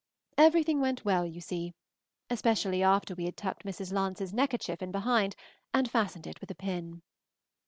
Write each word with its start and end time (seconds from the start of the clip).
Everything 0.39 0.81
went 0.81 1.05
well, 1.05 1.27
you 1.27 1.39
see, 1.41 1.75
especially 2.27 2.81
after 2.81 3.13
we 3.13 3.25
had 3.25 3.37
tucked 3.37 3.63
Mrs. 3.65 3.93
Lance's 3.93 4.33
neckerchief 4.33 4.81
in 4.81 4.91
behind 4.91 5.35
and 5.75 5.91
fastened 5.91 6.25
it 6.25 6.41
with 6.41 6.49
a 6.49 6.55
pin. 6.55 7.03